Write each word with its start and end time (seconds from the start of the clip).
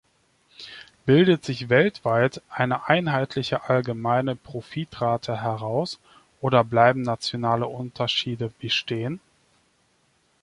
Bildet 1.05 1.45
sich 1.45 1.69
weltweit 1.69 2.41
eine 2.49 2.89
einheitliche 2.89 3.69
allgemeine 3.69 4.35
Profitrate 4.35 5.39
heraus 5.43 5.99
oder 6.39 6.63
bleiben 6.63 7.03
nationale 7.03 7.67
Unterschiede 7.67 8.51
bestehen? 8.59 9.19